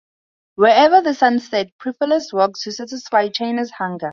Wherever 0.55 1.01
the 1.01 1.13
sun 1.13 1.37
set, 1.37 1.77
pilferers 1.77 2.33
worked 2.33 2.59
to 2.61 2.71
satisfy 2.71 3.29
China's 3.29 3.69
hunger. 3.69 4.09